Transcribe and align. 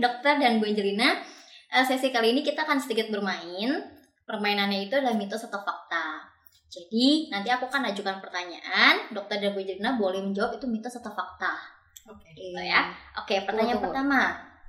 dokter 0.00 0.38
dan 0.38 0.62
Bu 0.62 0.66
Angelina, 0.70 1.20
uh, 1.70 1.84
sesi 1.84 2.10
kali 2.14 2.32
ini 2.34 2.40
kita 2.40 2.62
akan 2.66 2.78
sedikit 2.80 3.10
bermain. 3.10 3.70
Permainannya 4.24 4.88
itu 4.88 4.96
adalah 4.96 5.14
mitos 5.18 5.44
atau 5.44 5.60
fakta. 5.60 6.24
Jadi 6.72 7.30
nanti 7.30 7.52
aku 7.52 7.70
akan 7.70 7.92
ajukan 7.92 8.18
pertanyaan, 8.18 9.12
dokter 9.12 9.38
dan 9.38 9.52
Bu 9.54 9.62
Angelina 9.62 9.94
boleh 9.94 10.20
menjawab 10.24 10.56
itu 10.58 10.66
mitos 10.66 10.96
atau 10.98 11.12
fakta. 11.12 11.54
Oke. 12.10 12.28
Gitu 12.36 12.60
ya. 12.60 12.92
Oke, 13.20 13.40
pertanyaan 13.44 13.80
Tunggu, 13.80 13.92
tunggu. 13.92 13.94
pertama. 13.96 14.20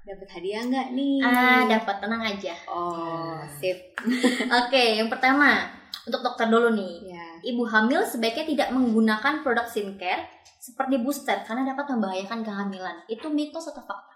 Dapat 0.06 0.30
hadiah 0.38 0.62
nggak 0.70 0.88
nih? 0.94 1.18
Ah, 1.26 1.62
dapat 1.66 1.96
tenang 1.98 2.22
aja. 2.22 2.54
Oh, 2.70 3.42
sip. 3.58 3.98
Oke, 4.62 5.02
yang 5.02 5.10
pertama 5.10 5.66
untuk 6.06 6.22
dokter 6.22 6.46
dulu 6.46 6.78
nih. 6.78 7.10
Ya. 7.10 7.26
Ibu 7.42 7.66
hamil 7.66 8.06
sebaiknya 8.06 8.46
tidak 8.46 8.70
menggunakan 8.70 9.42
produk 9.42 9.66
skincare 9.66 10.30
seperti 10.62 11.02
booster 11.02 11.42
karena 11.46 11.74
dapat 11.74 11.90
membahayakan 11.90 12.46
kehamilan. 12.46 13.02
Itu 13.10 13.34
mitos 13.34 13.66
atau 13.74 13.82
fakta? 13.82 14.14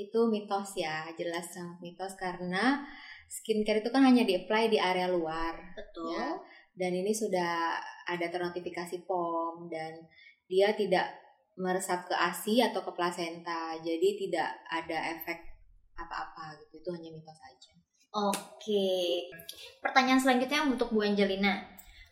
Itu 0.00 0.32
mitos 0.32 0.72
ya, 0.80 1.04
jelas 1.12 1.52
sangat 1.52 1.76
mitos 1.84 2.16
karena 2.16 2.80
skincare 3.28 3.84
itu 3.84 3.90
kan 3.92 4.02
hanya 4.02 4.24
di-apply 4.24 4.72
di 4.72 4.78
area 4.80 5.12
luar. 5.12 5.76
Betul. 5.76 6.16
Ya. 6.16 6.40
Dan 6.72 6.96
ini 6.96 7.12
sudah 7.12 7.76
ada 8.08 8.26
ternotifikasi 8.32 9.04
POM 9.04 9.68
dan 9.68 10.08
dia 10.48 10.72
tidak 10.72 11.12
meresap 11.60 12.08
ke 12.08 12.14
ASI 12.16 12.64
atau 12.64 12.80
ke 12.80 12.90
plasenta. 12.96 13.76
Jadi 13.84 14.26
tidak 14.26 14.64
ada 14.66 14.98
efek 15.14 15.38
apa-apa 15.94 16.56
gitu. 16.64 16.80
Itu 16.80 16.88
hanya 16.96 17.12
mitos 17.12 17.38
aja. 17.44 17.72
Oke. 18.10 19.28
Pertanyaan 19.78 20.18
selanjutnya 20.18 20.66
untuk 20.66 20.90
Bu 20.90 21.04
Angelina. 21.04 21.62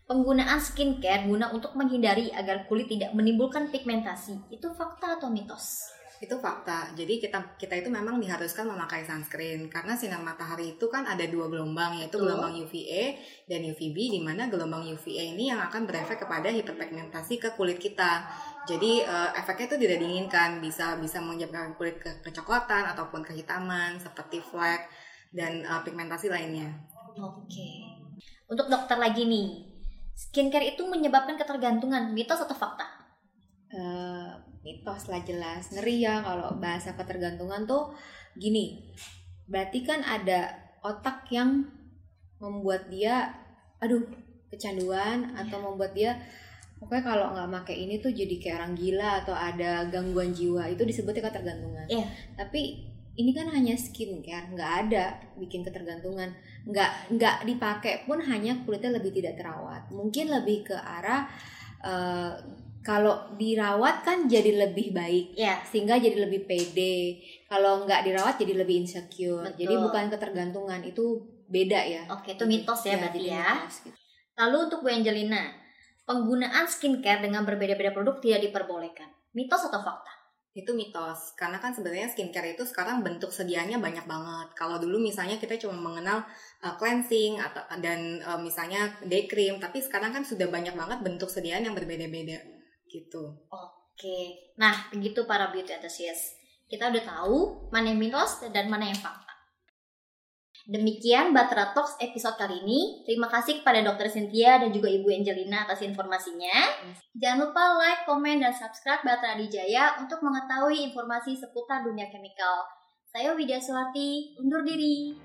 Penggunaan 0.09 0.57
skincare 0.61 1.29
guna 1.29 1.53
untuk 1.53 1.77
menghindari 1.77 2.33
agar 2.33 2.65
kulit 2.65 2.89
tidak 2.89 3.13
menimbulkan 3.13 3.69
pigmentasi. 3.69 4.49
Itu 4.49 4.73
fakta 4.73 5.21
atau 5.21 5.29
mitos? 5.29 5.85
Itu 6.19 6.35
fakta. 6.43 6.91
Jadi 6.99 7.23
kita 7.23 7.55
kita 7.55 7.79
itu 7.79 7.87
memang 7.95 8.19
diharuskan 8.19 8.67
memakai 8.67 9.07
sunscreen 9.07 9.71
karena 9.71 9.95
sinar 9.95 10.19
matahari 10.19 10.75
itu 10.75 10.91
kan 10.91 11.07
ada 11.07 11.23
dua 11.31 11.47
gelombang 11.47 12.03
yaitu 12.03 12.19
Betul. 12.19 12.35
gelombang 12.35 12.55
UVA 12.59 13.15
dan 13.47 13.61
UVB 13.63 13.97
di 14.19 14.21
mana 14.23 14.51
gelombang 14.51 14.83
UVA 14.83 15.35
ini 15.39 15.55
yang 15.55 15.63
akan 15.63 15.87
berefek 15.87 16.27
kepada 16.27 16.51
hiperpigmentasi 16.51 17.39
ke 17.39 17.55
kulit 17.55 17.79
kita. 17.79 18.27
Jadi 18.67 19.07
eh, 19.07 19.31
efeknya 19.39 19.71
itu 19.71 19.79
tidak 19.79 19.99
diinginkan 20.03 20.59
bisa 20.59 20.99
bisa 20.99 21.23
menyebabkan 21.23 21.79
kulit 21.79 22.03
ke 22.03 22.11
kecoklatan 22.27 22.91
ataupun 22.99 23.23
kehitaman 23.23 24.03
seperti 24.03 24.43
flek 24.43 24.91
dan 25.31 25.63
eh, 25.63 25.81
pigmentasi 25.87 26.27
lainnya. 26.27 26.75
Oke. 27.15 27.95
Untuk 28.51 28.67
dokter 28.67 28.99
lagi 28.99 29.23
nih. 29.23 29.71
Skincare 30.19 30.75
itu 30.75 30.83
menyebabkan 30.83 31.39
ketergantungan. 31.39 32.11
Mitos 32.11 32.43
atau 32.43 32.59
fakta? 32.59 32.99
eh 33.69 34.48
mitos 34.69 35.09
lah 35.09 35.25
jelas. 35.25 35.73
Ngeri 35.73 36.05
ya 36.05 36.21
kalau 36.21 36.61
bahasa 36.61 36.93
ketergantungan 36.93 37.65
tuh 37.65 37.97
gini. 38.37 38.93
Berarti 39.49 39.81
kan 39.81 40.05
ada 40.05 40.53
otak 40.85 41.25
yang 41.33 41.65
membuat 42.37 42.93
dia 42.93 43.33
aduh 43.81 44.05
kecanduan 44.53 45.33
atau 45.33 45.57
membuat 45.65 45.97
dia 45.97 46.21
pokoknya 46.79 47.03
kalau 47.03 47.27
nggak 47.35 47.51
pakai 47.65 47.77
ini 47.89 47.99
tuh 47.99 48.13
jadi 48.15 48.35
kayak 48.39 48.57
orang 48.61 48.75
gila 48.77 49.25
atau 49.25 49.33
ada 49.33 49.89
gangguan 49.89 50.37
jiwa. 50.37 50.69
Itu 50.69 50.85
disebutnya 50.85 51.33
ketergantungan. 51.33 51.89
Iya. 51.89 52.07
tapi 52.37 52.93
ini 53.19 53.35
kan 53.35 53.51
hanya 53.51 53.75
skincare 53.75 54.55
nggak 54.55 54.73
ada 54.87 55.19
bikin 55.41 55.65
ketergantungan. 55.65 56.37
Nggak 56.69 57.17
nggak 57.17 57.37
dipakai 57.49 58.07
pun 58.07 58.23
hanya 58.23 58.63
kulitnya 58.63 59.01
lebih 59.01 59.11
tidak 59.17 59.41
terawat. 59.41 59.91
Mungkin 59.91 60.31
lebih 60.31 60.71
ke 60.71 60.77
arah 60.77 61.27
eh, 61.81 62.33
kalau 62.79 63.37
dirawat 63.37 64.01
kan 64.01 64.25
jadi 64.25 64.65
lebih 64.65 64.97
baik 64.97 65.37
Ya. 65.37 65.61
sehingga 65.63 66.01
jadi 66.01 66.25
lebih 66.25 66.49
pede 66.49 67.21
kalau 67.45 67.85
nggak 67.85 68.07
dirawat 68.07 68.41
jadi 68.41 68.55
lebih 68.57 68.87
insecure 68.87 69.45
Betul. 69.45 69.59
jadi 69.61 69.75
bukan 69.77 70.05
ketergantungan 70.09 70.81
itu 70.83 71.21
beda 71.49 71.81
ya 71.81 72.03
Oke, 72.13 72.37
itu 72.37 72.45
mitos 72.45 72.81
ya 72.85 72.97
berarti 72.97 73.21
itu 73.21 73.29
ya. 73.29 73.45
mitos 73.57 73.77
gitu. 73.85 73.97
Lalu 74.39 74.57
untuk 74.71 74.79
Bu 74.81 74.89
Angelina, 74.89 75.51
penggunaan 76.07 76.65
skincare 76.65 77.21
dengan 77.21 77.43
berbeda-beda 77.43 77.91
produk 77.91 78.23
tidak 78.23 78.47
diperbolehkan. 78.47 79.11
Mitos 79.35 79.67
atau 79.67 79.83
fakta? 79.83 80.13
Itu 80.59 80.75
mitos, 80.75 81.39
karena 81.39 81.63
kan 81.63 81.71
sebenarnya 81.71 82.11
skincare 82.11 82.59
itu 82.59 82.67
sekarang 82.67 83.07
bentuk 83.07 83.31
sediaannya 83.31 83.79
banyak 83.79 84.11
banget. 84.11 84.49
Kalau 84.59 84.83
dulu 84.83 84.99
misalnya 84.99 85.39
kita 85.39 85.55
cuma 85.55 85.79
mengenal 85.79 86.27
uh, 86.67 86.75
cleansing 86.75 87.39
atau 87.39 87.63
dan 87.79 88.19
uh, 88.27 88.43
misalnya 88.43 88.91
day 89.07 89.31
cream, 89.31 89.63
tapi 89.63 89.79
sekarang 89.79 90.11
kan 90.11 90.27
sudah 90.27 90.51
banyak 90.51 90.75
banget 90.75 90.99
bentuk 91.07 91.31
sediaan 91.31 91.63
yang 91.63 91.79
berbeda-beda 91.79 92.43
gitu. 92.91 93.39
Oke, 93.55 94.51
nah 94.59 94.91
begitu 94.91 95.23
para 95.31 95.55
beauty 95.55 95.79
enthusiast. 95.79 96.35
Kita 96.67 96.91
udah 96.91 97.05
tahu 97.07 97.37
mana 97.71 97.95
yang 97.95 98.03
mitos 98.03 98.43
dan 98.51 98.67
mana 98.67 98.91
yang 98.91 98.99
fakta. 98.99 99.28
Demikian 100.69 101.33
Batra 101.33 101.73
Talks 101.73 101.97
episode 101.97 102.37
kali 102.37 102.61
ini. 102.61 103.01
Terima 103.09 103.25
kasih 103.33 103.65
kepada 103.65 103.81
Dr. 103.81 104.13
Cynthia 104.13 104.61
dan 104.61 104.69
juga 104.69 104.93
Ibu 104.93 105.09
Angelina 105.09 105.65
atas 105.65 105.81
informasinya. 105.81 106.53
Jangan 107.17 107.49
lupa 107.49 107.81
like, 107.81 108.05
komen, 108.05 108.45
dan 108.45 108.53
subscribe 108.53 109.01
Batra 109.01 109.33
Adijaya 109.41 109.97
untuk 109.97 110.21
mengetahui 110.21 110.93
informasi 110.93 111.41
seputar 111.41 111.89
dunia 111.89 112.13
chemical. 112.13 112.69
Saya 113.09 113.33
Widya 113.33 113.57
Suwati, 113.57 114.37
undur 114.45 114.61
diri. 114.61 115.17